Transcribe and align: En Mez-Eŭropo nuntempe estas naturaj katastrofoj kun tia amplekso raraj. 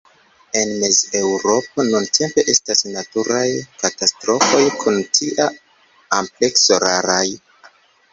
En 0.59 0.69
Mez-Eŭropo 0.83 1.83
nuntempe 1.89 2.45
estas 2.53 2.81
naturaj 2.93 3.43
katastrofoj 3.83 4.63
kun 4.79 4.97
tia 5.19 5.47
amplekso 6.21 6.81
raraj. 6.87 7.23